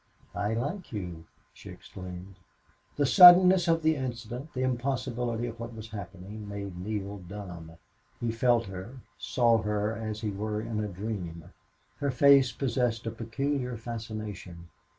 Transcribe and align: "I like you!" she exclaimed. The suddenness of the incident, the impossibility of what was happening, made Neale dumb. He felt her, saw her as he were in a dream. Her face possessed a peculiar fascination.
"I 0.33 0.55
like 0.55 0.91
you!" 0.93 1.25
she 1.53 1.69
exclaimed. 1.69 2.37
The 2.95 3.05
suddenness 3.05 3.67
of 3.67 3.83
the 3.83 3.95
incident, 3.95 4.51
the 4.55 4.63
impossibility 4.63 5.45
of 5.45 5.59
what 5.59 5.75
was 5.75 5.91
happening, 5.91 6.49
made 6.49 6.75
Neale 6.75 7.19
dumb. 7.19 7.73
He 8.19 8.31
felt 8.31 8.65
her, 8.65 8.95
saw 9.19 9.59
her 9.59 9.95
as 9.95 10.21
he 10.21 10.31
were 10.31 10.59
in 10.59 10.83
a 10.83 10.87
dream. 10.87 11.51
Her 11.97 12.09
face 12.09 12.51
possessed 12.51 13.05
a 13.05 13.11
peculiar 13.11 13.77
fascination. 13.77 14.69